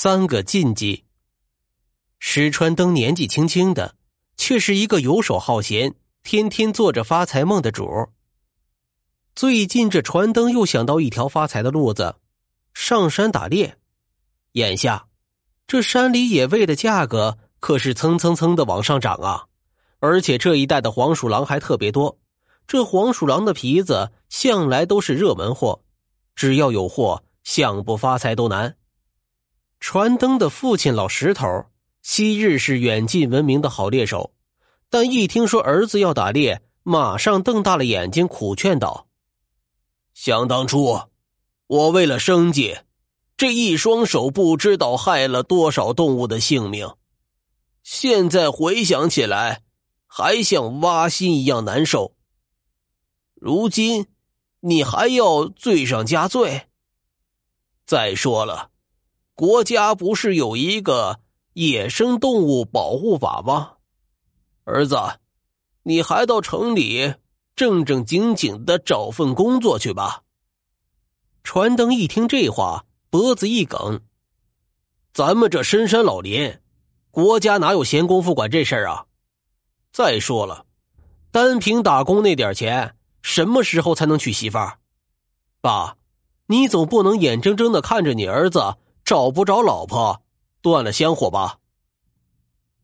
[0.00, 1.02] 三个禁忌。
[2.20, 3.96] 石川登年纪轻轻的，
[4.36, 8.08] 却是一个游手好闲、天天做着发财梦的主
[9.34, 12.14] 最近这船灯又想到一条发财的路子：
[12.72, 13.76] 上山打猎。
[14.52, 15.08] 眼下，
[15.66, 19.46] 这山里野味的价格可是蹭蹭蹭的往上涨啊！
[19.98, 22.16] 而且这一带的黄鼠狼还特别多，
[22.68, 25.82] 这黄鼠狼的皮子向来都是热门货，
[26.36, 28.76] 只要有货，想不发财都难。
[29.80, 31.66] 传灯的父亲老石头，
[32.02, 34.32] 昔日是远近闻名的好猎手，
[34.90, 39.08] 但一听说儿子要打猎，马上瞪大了眼睛，苦劝道
[40.14, 41.02] ：“想当初，
[41.66, 42.78] 我为了生计，
[43.36, 46.94] 这一双手不知道害了多少动物的性命，
[47.82, 49.62] 现在回想起来。”
[50.10, 52.16] 还像挖心一样难受。
[53.34, 54.06] 如今，
[54.60, 56.62] 你还要罪上加罪。
[57.84, 58.70] 再说了，
[59.38, 61.20] 国家不是有一个
[61.52, 63.74] 野生动物保护法吗？
[64.64, 64.96] 儿子，
[65.84, 67.14] 你还到城里
[67.54, 70.24] 正正经经的找份工作去吧。
[71.44, 74.00] 传灯一听这话，脖子一梗
[75.14, 76.58] ：“咱们这深山老林，
[77.12, 79.06] 国家哪有闲工夫管这事儿啊？”
[79.94, 80.66] 再说了，
[81.30, 84.80] 单凭打工那点钱，什么时候才能娶媳妇儿？
[85.60, 85.96] 爸，
[86.46, 88.74] 你总不能眼睁睁的看着你儿子
[89.08, 90.20] 找不着老婆，
[90.60, 91.60] 断了香火吧？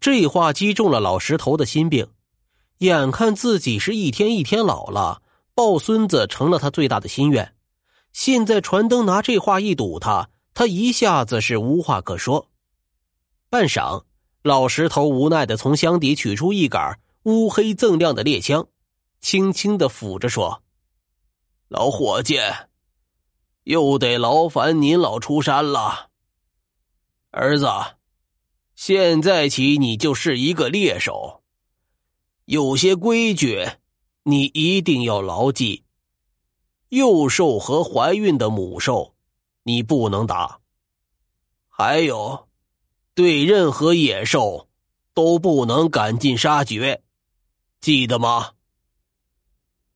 [0.00, 2.08] 这话击中了老石头的心病，
[2.78, 5.22] 眼看自己是一天一天老了，
[5.54, 7.54] 抱孙子成了他最大的心愿。
[8.12, 12.48] 现在传灯拿这话一堵他，他一下子是无话可说。
[13.48, 14.02] 半晌。
[14.42, 18.66] 老石头无奈的从箱底取出一杆乌黑锃亮的猎枪，
[19.20, 20.64] 轻轻的抚着说
[21.70, 22.40] ：“老伙计，
[23.62, 26.07] 又得劳烦您老出山了。
[27.30, 27.66] 儿子，
[28.74, 31.42] 现在起你就是一个猎手，
[32.44, 33.66] 有些规矩
[34.22, 35.84] 你一定要牢记。
[36.88, 39.14] 幼兽和怀孕的母兽，
[39.62, 40.60] 你不能打。
[41.68, 42.46] 还有。”
[43.18, 44.68] 对任何野兽，
[45.12, 47.02] 都不能赶尽杀绝，
[47.80, 48.52] 记得吗？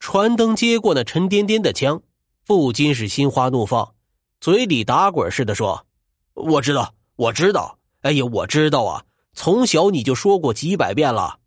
[0.01, 2.03] 传灯接过那沉甸甸的枪，
[2.45, 3.95] 不禁是心花怒放，
[4.41, 5.87] 嘴里打滚似的说
[6.35, 9.05] ：“我知道，我知道，哎呀，我知道啊！
[9.35, 11.39] 从小你就说过几百遍了。”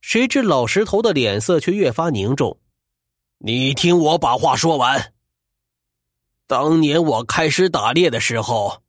[0.00, 2.58] 谁知老石头的脸色却越发凝重。
[3.38, 5.12] 你听我把话说完。
[6.46, 8.82] 当年我开始打猎的时候。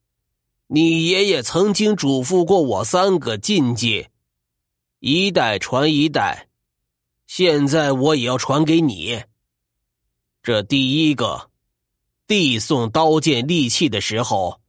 [0.68, 4.08] 你爷爷曾经嘱咐过我三个禁忌，
[5.00, 6.48] 一代传一代，
[7.28, 9.22] 现在我也要传给你。
[10.42, 11.52] 这第一个，
[12.26, 14.62] 递送刀剑利器的时候，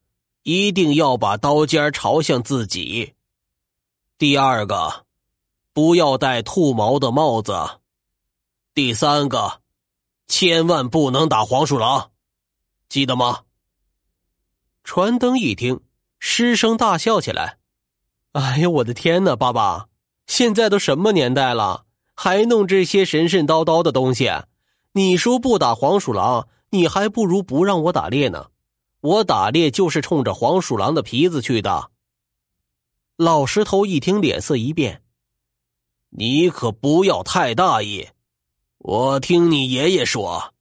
[0.45, 3.15] 一定要把刀尖朝向自己。
[4.19, 5.05] 第二个，
[5.73, 7.53] 不要戴兔毛的帽子。
[8.75, 9.61] 第三个，
[10.29, 12.11] 千万不能打黄鼠狼，
[12.89, 13.41] 记得吗？
[14.85, 15.81] 传灯一听。
[16.27, 17.59] 失声大笑起来，
[18.33, 19.37] 哎呀，我的天哪！
[19.37, 19.89] 爸爸，
[20.27, 21.85] 现在都什么年代了，
[22.15, 24.31] 还弄这些神神叨叨的东西？
[24.93, 28.47] 你说不打黄鼠狼，你还不如不让我打猎呢。
[29.05, 31.91] 我打猎就是冲着黄鼠狼的皮子去的。
[33.19, 35.03] 老石头一听，脸色一变
[36.09, 38.09] ：“你可不要太大意！
[38.79, 40.55] 我听你爷爷说，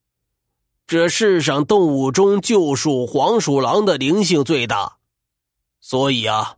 [0.85, 4.97] 这世上动物中就属黄鼠狼的灵性最大。”
[5.79, 6.57] 所以啊，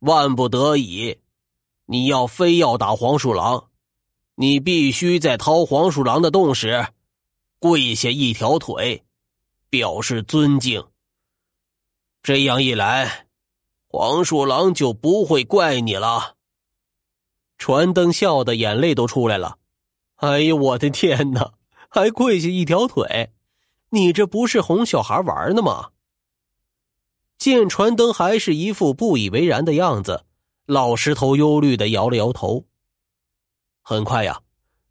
[0.00, 1.16] 万不得已，
[1.86, 3.70] 你要非要打黄鼠狼，
[4.34, 6.86] 你必须在掏黄鼠狼的洞时，
[7.58, 9.02] 跪下一条腿，
[9.70, 10.84] 表示尊敬。
[12.26, 13.28] 这样一来，
[13.86, 16.34] 黄鼠狼就不会怪你了。
[17.56, 19.58] 传灯笑的眼泪都出来了。
[20.16, 21.52] 哎呦，我的天哪，
[21.88, 23.30] 还跪下一条腿？
[23.90, 25.90] 你这不是哄小孩玩呢吗？
[27.38, 30.24] 见传灯还是一副不以为然的样子，
[30.66, 32.64] 老石头忧虑的摇了摇头。
[33.82, 34.42] 很快呀，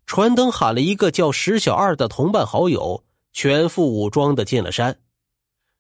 [0.06, 3.04] 传灯喊了一个叫石小二的同伴好友，
[3.34, 5.02] 全副武装的进了山。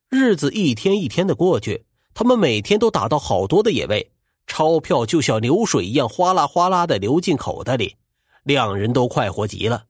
[0.09, 4.11] 日子一天一天的过去，他们每天都打到好多的野味，
[4.47, 7.95] 钞票就像流水一样哗啦哗啦的流进口袋里，
[8.43, 9.85] 两人都快活极了。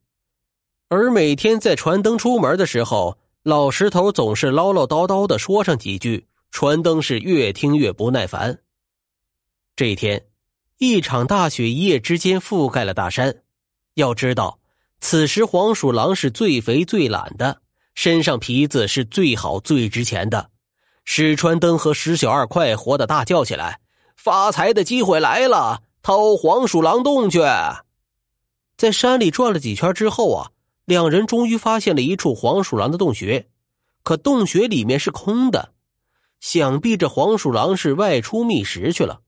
[0.88, 6.28] 而每天在传灯出门的时候，老石头总是唠唠叨叨的说上几句。
[6.52, 8.62] 传灯是越听越不耐烦。
[9.76, 10.26] 这一天，
[10.78, 13.44] 一场大雪一夜之间覆盖了大山。
[13.96, 14.60] 要知道，
[15.02, 17.62] 此时黄鼠狼是最肥最懒的，
[17.96, 20.52] 身上皮子是最好最值钱的。
[21.06, 23.80] 史川登和史小二快活的大叫起来
[24.16, 25.82] ：“发财的机会来了！
[26.02, 27.42] 掏黄鼠狼洞去！”
[28.78, 30.52] 在山里转了几圈之后啊，
[30.84, 33.48] 两人终于发现了一处黄鼠狼的洞穴，
[34.04, 35.74] 可洞穴里面是空的，
[36.42, 39.22] 想必这黄鼠狼是外出觅食去了。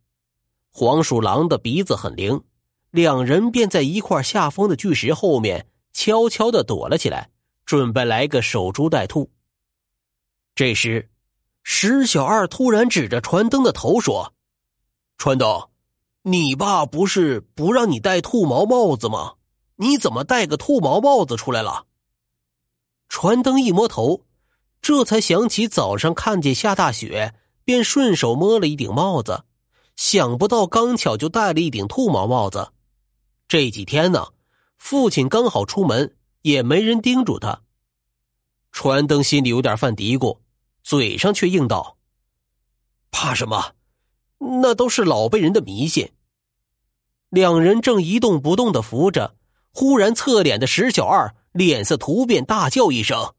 [0.69, 2.41] 黄鼠狼的鼻子很灵，
[2.91, 7.29] 两人便在一块下方的巨石后面悄悄的躲了起来，
[7.67, 9.29] 准备来个守株待兔。
[10.55, 11.11] 这时。
[11.69, 14.33] 石小二突然指着传灯的头说
[15.19, 15.67] ：“传灯，
[16.21, 19.33] 你爸不是不让你戴兔毛帽子吗？
[19.75, 21.85] 你怎么戴个兔毛帽子出来了？”
[23.09, 24.23] 传灯一摸头，
[24.81, 27.35] 这才想起早上看见下大雪，
[27.65, 29.43] 便顺手摸了一顶帽子，
[29.97, 32.71] 想不到刚巧就戴了一顶兔毛帽子。
[33.49, 34.27] 这几天呢，
[34.77, 36.15] 父亲刚好出门，
[36.47, 37.61] 也没人叮嘱他。
[38.71, 40.39] 传灯心里有点犯嘀咕。
[40.81, 41.97] 嘴上却应道
[43.11, 43.73] ：“怕什么？
[44.61, 46.13] 那都是老辈人的迷信。”
[47.27, 49.35] 两人正一动不动的扶着，
[49.73, 53.33] 忽然侧脸的石小二脸色突变，大叫一声：“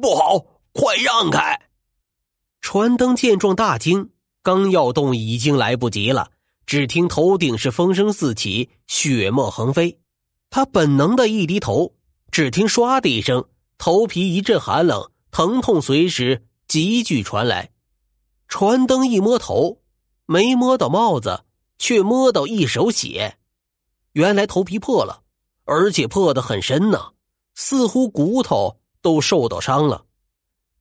[0.00, 0.38] 不好！
[0.72, 1.60] 快让开！”
[2.62, 4.10] 传灯见状大惊，
[4.44, 6.30] 刚要动已经来不及了。
[6.64, 9.98] 只听头顶是风声四起，血沫横飞，
[10.48, 11.94] 他本能的一低头，
[12.38, 13.44] 只听唰的一声，
[13.78, 16.44] 头皮一阵寒冷，疼痛随时。
[16.68, 17.72] 急剧传来，
[18.46, 19.80] 传灯一摸头，
[20.24, 21.42] 没摸到帽子，
[21.80, 23.38] 却摸到一手血。
[24.12, 25.24] 原来头皮破了，
[25.64, 27.06] 而且破得很深呢，
[27.56, 30.04] 似乎骨头都受到伤了。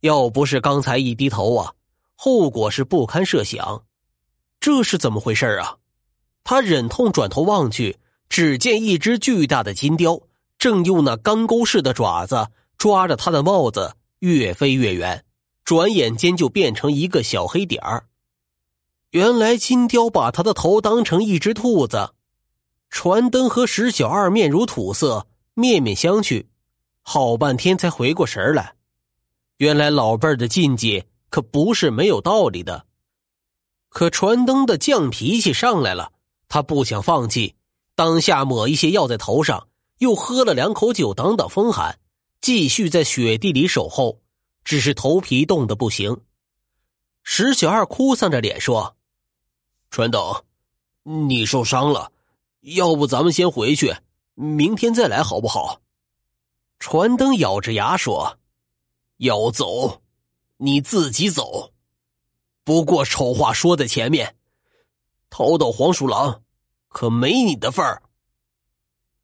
[0.02, 1.74] 要不是刚才一低头啊，
[2.14, 3.84] 后果是不堪设想。
[4.60, 5.78] 这是怎么回事啊？
[6.44, 7.98] 他忍痛转头望去，
[8.30, 10.22] 只见一只巨大的金雕
[10.58, 15.24] 正用那钢钩似的爪子抓着他的帽子，越飞越远。
[15.64, 18.08] 转眼间就变成一个小黑点儿。
[19.12, 22.14] 原来金雕把他的头当成一只兔子。
[22.90, 26.46] 传灯和石小二面如土色，面面相觑，
[27.02, 28.76] 好半天才回过神来。
[29.58, 32.86] 原来老辈儿的禁忌可不是没有道理的。
[33.90, 36.14] 可传灯的犟脾气上来了，
[36.48, 37.56] 他不想放弃，
[37.94, 39.68] 当下抹一些药在头上，
[40.00, 42.00] 又喝了两口酒挡挡风寒，
[42.42, 44.22] 继续在雪地里守候。
[44.64, 46.18] 只是头皮冻得不行，
[47.24, 48.98] 石小二哭丧着脸说
[49.90, 50.44] ：“传灯，
[51.04, 52.12] 你受伤了，
[52.60, 53.96] 要不咱们先回去，
[54.34, 55.80] 明天再来好不好？”
[56.80, 58.40] 传灯咬着牙说
[59.20, 60.02] ：“要走，
[60.58, 61.72] 你自己走。
[62.66, 64.36] 不过丑话说在前面，
[65.30, 66.44] 偷到黄鼠狼，
[66.90, 68.04] 可没你的份儿。”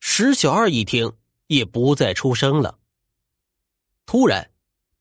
[0.05, 1.13] 石小二一听，
[1.47, 2.77] 也不再出声了。
[4.05, 4.51] 突然。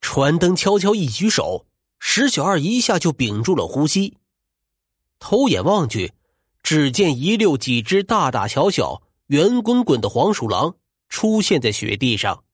[0.00, 1.66] 传灯悄悄一举手，
[1.98, 4.16] 石小二一下就屏住了呼吸，
[5.18, 6.12] 偷眼望去，
[6.62, 10.76] 只见一溜几只大大小小、圆滚滚的黄鼠狼
[11.08, 12.44] 出现在雪地上。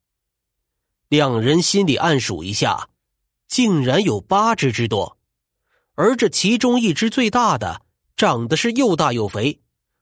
[1.08, 2.88] 两人心里暗数一下，
[3.46, 5.18] 竟然有八只之多，
[5.94, 7.82] 而这其中一只最大的，
[8.16, 9.60] 长得是又大又肥，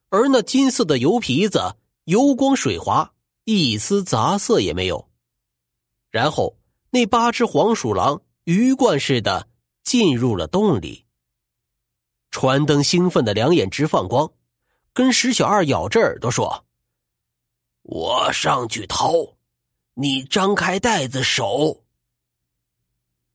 [0.09, 3.13] 而那金色的油皮子油光水滑，
[3.45, 5.09] 一丝杂色也没有。
[6.11, 6.57] 然后。
[6.89, 9.49] 那八只黄鼠狼鱼贯似的
[9.83, 11.05] 进入了洞里。
[12.31, 14.33] 传灯兴奋的两眼直放光，
[14.95, 16.65] 跟石小二咬着耳朵说
[17.83, 19.13] ：“我上去掏，
[19.93, 21.85] 你张开袋子手。”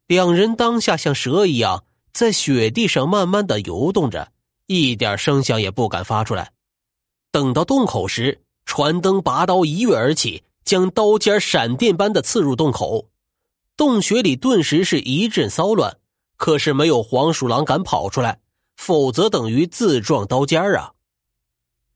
[0.08, 4.32] 两人当下像蛇一样在雪地上慢慢的游动着，
[4.66, 6.52] 一点声响也不敢发出来。
[7.30, 13.10] 等到洞口时，传灯拔刀一跃而起，将刀尖闪电般的刺入洞口。
[13.76, 15.98] 洞穴里顿时是一阵骚乱，
[16.38, 18.40] 可是没有黄鼠狼敢跑出来，
[18.78, 20.92] 否则等于自撞刀尖啊！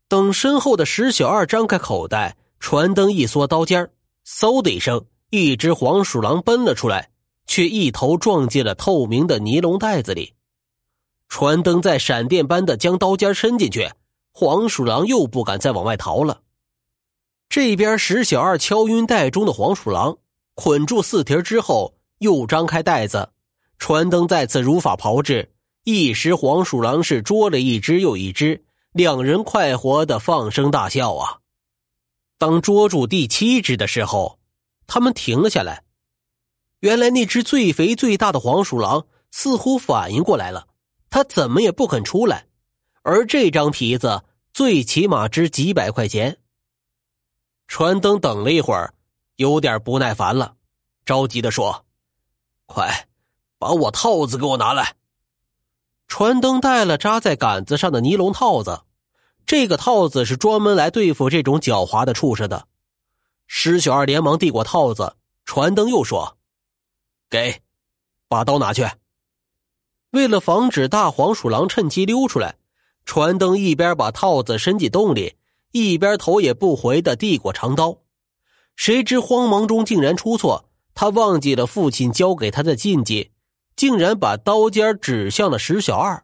[0.07, 3.89] 等身后的石小二张开口袋，传灯一缩刀尖
[4.25, 7.09] 嗖的一声，一只黄鼠狼奔了出来，
[7.47, 10.33] 却一头撞进了透明的尼龙袋子里。
[11.27, 13.89] 传灯在闪电般的将刀尖伸进去，
[14.31, 16.41] 黄鼠狼又不敢再往外逃了。
[17.49, 20.17] 这边石小二敲晕袋中的黄鼠狼。
[20.57, 23.29] 捆住四蹄之后，又张开袋子，
[23.77, 25.51] 传灯再次如法炮制，
[25.83, 31.39] 一时黄鼠狼是捉了一只又一只，两人快活的放声大笑啊！
[32.37, 34.39] 当捉住第七只的时候，
[34.87, 35.83] 他们停了下来。
[36.79, 40.67] 原来那只最肥最大的黄鼠狼似乎反应过来了，
[41.09, 42.47] 它怎么也不肯出来，
[43.03, 44.23] 而这张皮子
[44.53, 46.37] 最起码值几百块钱。
[47.67, 48.93] 传灯等了一会儿。
[49.37, 50.55] 有点不耐烦了，
[51.03, 51.85] 着急的说
[52.67, 53.09] ：“快，
[53.59, 54.95] 把我套子给我拿来。
[56.07, 58.83] 传灯带了扎在杆子上的尼龙套子，
[59.45, 62.65] 这个套子是专门来对付这种狡猾的畜生的。
[63.45, 66.37] 石小二连忙递过套子，传灯又说
[67.29, 67.61] ：“给，
[68.29, 68.89] 把刀拿去。”
[70.11, 72.55] 为了防止大黄鼠狼趁机溜出来，
[73.03, 75.35] 传灯一边把套子伸进洞里，
[75.75, 77.97] 一边头也不回的递过长刀。
[78.77, 83.31] 谁知慌忙中竟然出错，他忘记了父亲教给他的禁忌。
[83.75, 86.23] 竟然把刀尖指向了石小二。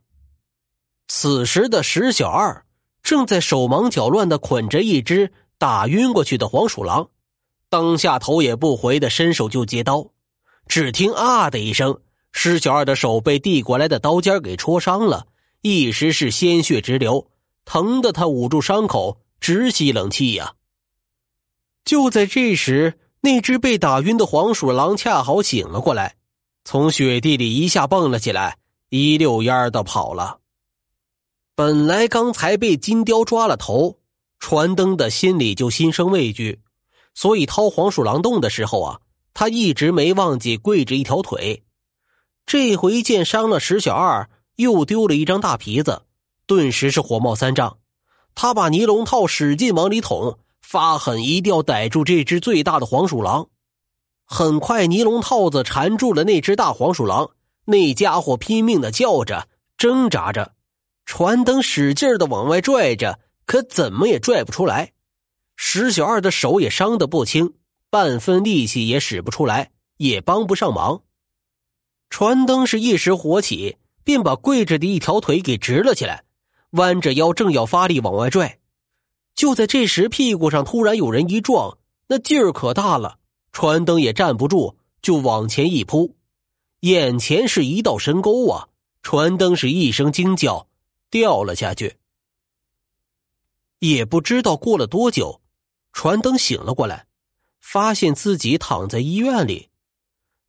[1.09, 2.65] 此时的石小二
[3.03, 7.09] 正在手忙脚乱的捆着一只打晕过去的黄鼠狼，
[7.67, 10.07] 当下头也不回的伸手就接刀，
[10.69, 11.99] 只听啊的一声，
[12.31, 15.27] 石小二的手被递过来的刀尖给戳伤了，
[15.61, 17.27] 一时是鲜血直流，
[17.65, 20.53] 疼得他捂住伤口直吸冷气呀。
[21.83, 26.15] 就在这时，那只被打晕的黄鼠狼恰好醒了过来。
[26.63, 30.39] 从雪地里一下蹦了起来，一溜烟的跑了。
[31.55, 33.97] 本来刚才被金雕抓了头，
[34.39, 36.61] 传灯的心里就心生畏惧，
[37.15, 39.01] 所以掏黄鼠狼洞的时候啊，
[39.33, 41.63] 他一直没忘记跪着一条腿。
[42.45, 46.03] 这回见伤了石小二，又丢了一张大皮子，
[46.45, 47.79] 顿时是火冒三丈。
[48.35, 53.47] 他把尼龙套使劲往里捅，发狠一定要逮住这只最大的黄鼠狼。
[54.25, 57.31] 很快，尼龙套子缠住了那只大黄鼠狼，
[57.65, 59.47] 那家伙拼命的叫着、
[59.77, 60.53] 挣扎着，
[61.05, 64.93] 船灯使劲的往外拽着，可怎么也拽不出来。
[65.57, 67.53] 石小二的手也伤得不轻，
[67.89, 71.01] 半分力气也使不出来，也帮不上忙。
[72.09, 76.23] 船灯是一时火起，便把跪着的一条腿给直了起来，
[76.71, 78.59] 弯着腰正要发力往外拽。
[79.33, 83.19] 就在这时，屁股上突然有人一撞，那劲儿可大了。
[83.51, 86.15] 船灯也站不住，就往前一扑，
[86.81, 88.69] 眼前是一道深沟啊！
[89.03, 90.67] 船灯是一声惊叫，
[91.09, 91.97] 掉了下去。
[93.79, 95.41] 也不知道过了多久，
[95.91, 97.07] 船灯醒了过来，
[97.59, 99.69] 发现自己躺在医院里，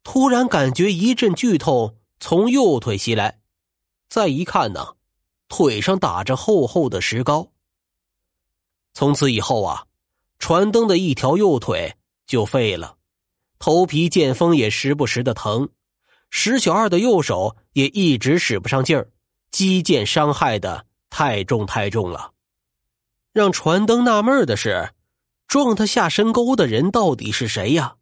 [0.04, 3.40] 突然感觉一阵剧痛从右腿袭来，
[4.08, 4.94] 再一看呢，
[5.54, 7.48] 腿上打着厚厚的石膏。
[8.94, 9.84] 从此以后啊，
[10.38, 11.94] 船灯的一条右腿。
[12.24, 12.96] 就废了，
[13.58, 15.68] 头皮见风也时不时的疼，
[16.30, 19.10] 石小二的右手也一直使不上劲儿，
[19.50, 22.32] 肌腱伤害的太重太重了。
[23.32, 24.94] 让传灯纳闷的是，
[25.46, 27.96] 撞他下深沟的人到底是谁呀？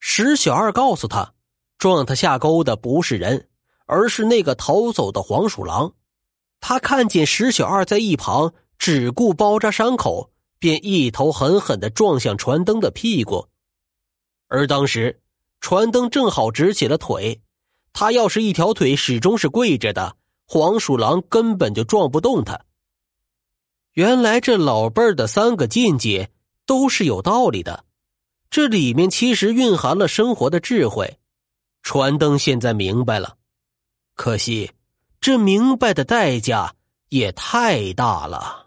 [0.00, 1.34] 石小二告诉他，
[1.78, 3.48] 撞他下沟的不是人，
[3.86, 5.94] 而是那个逃走的黄鼠狼。
[6.66, 10.30] 他看见石小二在一旁只顾包扎伤口。
[10.56, 13.48] 便一头狠狠的撞向船灯的屁股，
[14.48, 15.20] 而当时
[15.60, 17.42] 船灯正好直起了腿，
[17.92, 20.16] 他要是一条腿始终是跪着的，
[20.46, 22.58] 黄鼠狼根本就撞不动他。
[23.92, 26.28] 原来这老辈儿的三个禁忌
[26.64, 27.84] 都是有道理的，
[28.48, 31.18] 这里面其实蕴含了生活的智慧。
[31.82, 33.36] 船灯现在明白了，
[34.14, 34.70] 可惜
[35.24, 36.74] 这明白的代价
[37.08, 38.63] 也太大了。